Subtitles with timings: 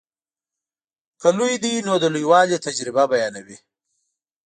[1.21, 3.57] که لوی دی نو د لویوالي تجربه بیانوي.